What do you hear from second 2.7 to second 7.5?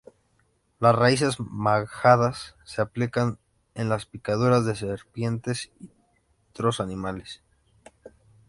aplican en las picaduras de serpientes y tros animales.